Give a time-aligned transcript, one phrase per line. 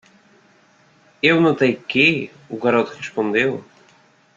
[1.21, 3.63] "Eu notei que?" o garoto respondeu.